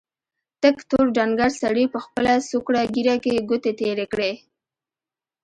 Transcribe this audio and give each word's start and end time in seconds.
تک 0.61 0.75
تور 0.89 1.05
ډنګر 1.15 1.51
سړي 1.61 1.85
په 1.93 1.99
خپله 2.05 2.31
څوکړه 2.49 2.81
ږيره 2.93 3.15
کې 3.23 3.45
ګوتې 3.49 3.71
تېرې 3.81 4.05
کړې. 4.13 4.31